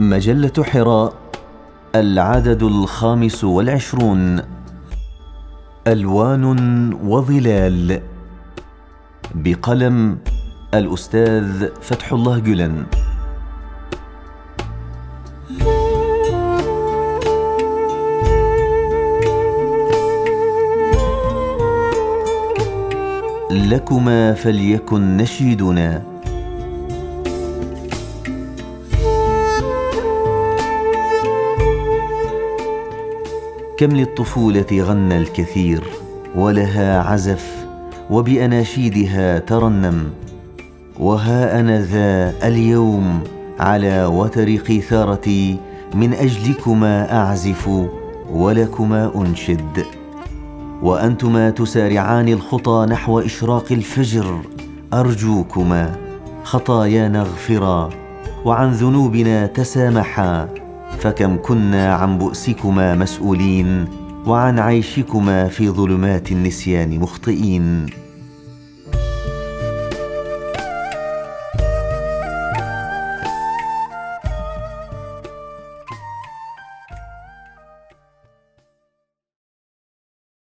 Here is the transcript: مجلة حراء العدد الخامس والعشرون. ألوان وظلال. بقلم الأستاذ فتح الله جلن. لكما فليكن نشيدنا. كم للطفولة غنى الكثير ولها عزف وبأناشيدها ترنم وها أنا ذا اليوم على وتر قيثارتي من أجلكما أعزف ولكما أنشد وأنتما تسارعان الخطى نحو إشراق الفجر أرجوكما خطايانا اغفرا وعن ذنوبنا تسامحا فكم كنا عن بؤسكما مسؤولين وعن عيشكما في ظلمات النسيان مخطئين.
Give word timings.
مجلة 0.00 0.52
حراء 0.64 1.12
العدد 1.94 2.62
الخامس 2.62 3.44
والعشرون. 3.44 4.42
ألوان 5.86 6.44
وظلال. 7.04 8.00
بقلم 9.34 10.18
الأستاذ 10.74 11.68
فتح 11.80 12.12
الله 12.12 12.38
جلن. 12.38 12.86
لكما 23.50 24.34
فليكن 24.34 25.16
نشيدنا. 25.16 26.09
كم 33.80 33.96
للطفولة 33.96 34.66
غنى 34.72 35.18
الكثير 35.18 35.84
ولها 36.34 37.02
عزف 37.02 37.66
وبأناشيدها 38.10 39.38
ترنم 39.38 40.10
وها 40.98 41.60
أنا 41.60 41.80
ذا 41.82 42.34
اليوم 42.48 43.20
على 43.60 44.04
وتر 44.04 44.56
قيثارتي 44.56 45.56
من 45.94 46.12
أجلكما 46.14 47.16
أعزف 47.16 47.70
ولكما 48.30 49.12
أنشد 49.16 49.84
وأنتما 50.82 51.50
تسارعان 51.50 52.28
الخطى 52.28 52.86
نحو 52.90 53.18
إشراق 53.20 53.72
الفجر 53.72 54.40
أرجوكما 54.92 55.96
خطايانا 56.44 57.20
اغفرا 57.20 57.90
وعن 58.44 58.72
ذنوبنا 58.72 59.46
تسامحا 59.46 60.59
فكم 61.00 61.36
كنا 61.42 61.94
عن 61.94 62.18
بؤسكما 62.18 62.94
مسؤولين 62.94 63.88
وعن 64.26 64.58
عيشكما 64.58 65.48
في 65.48 65.70
ظلمات 65.70 66.32
النسيان 66.32 67.00
مخطئين. 67.00 67.86